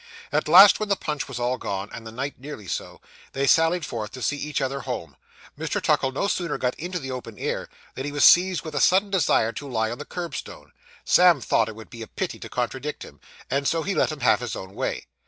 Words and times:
At 0.31 0.47
last, 0.47 0.79
when 0.79 0.89
the 0.89 0.95
punch 0.95 1.27
was 1.27 1.39
all 1.39 1.59
gone, 1.59 1.91
and 1.93 2.07
the 2.07 2.11
night 2.11 2.39
nearly 2.39 2.65
so, 2.67 3.01
they 3.33 3.45
sallied 3.45 3.85
forth 3.85 4.09
to 4.13 4.21
see 4.23 4.35
each 4.35 4.59
other 4.59 4.79
home. 4.79 5.15
Mr. 5.55 5.79
Tuckle 5.79 6.11
no 6.11 6.27
sooner 6.27 6.57
got 6.57 6.73
into 6.79 6.97
the 6.97 7.11
open 7.11 7.37
air, 7.37 7.69
than 7.93 8.05
he 8.05 8.11
was 8.11 8.23
seized 8.23 8.63
with 8.63 8.73
a 8.73 8.81
sudden 8.81 9.11
desire 9.11 9.51
to 9.51 9.69
lie 9.69 9.91
on 9.91 9.99
the 9.99 10.05
curbstone; 10.05 10.71
Sam 11.05 11.39
thought 11.39 11.69
it 11.69 11.75
would 11.75 11.91
be 11.91 12.01
a 12.01 12.07
pity 12.07 12.39
to 12.39 12.49
contradict 12.49 13.03
him, 13.03 13.19
and 13.47 13.67
so 13.67 13.81
let 13.81 14.11
him 14.11 14.21
have 14.21 14.39
his 14.39 14.55
own 14.55 14.73
way. 14.73 15.05